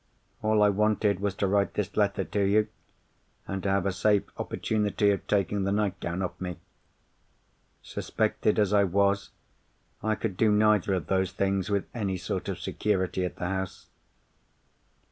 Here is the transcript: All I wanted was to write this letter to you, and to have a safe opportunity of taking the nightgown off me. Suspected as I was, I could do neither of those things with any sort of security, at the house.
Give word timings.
All 0.41 0.63
I 0.63 0.69
wanted 0.69 1.19
was 1.19 1.35
to 1.35 1.45
write 1.47 1.75
this 1.75 1.95
letter 1.95 2.23
to 2.23 2.41
you, 2.41 2.69
and 3.47 3.61
to 3.61 3.69
have 3.69 3.85
a 3.85 3.91
safe 3.91 4.23
opportunity 4.39 5.11
of 5.11 5.27
taking 5.27 5.63
the 5.63 5.71
nightgown 5.71 6.23
off 6.23 6.41
me. 6.41 6.57
Suspected 7.83 8.57
as 8.57 8.73
I 8.73 8.83
was, 8.83 9.29
I 10.01 10.15
could 10.15 10.37
do 10.37 10.51
neither 10.51 10.95
of 10.95 11.05
those 11.05 11.31
things 11.31 11.69
with 11.69 11.85
any 11.93 12.17
sort 12.17 12.49
of 12.49 12.59
security, 12.59 13.23
at 13.23 13.35
the 13.35 13.45
house. 13.49 13.89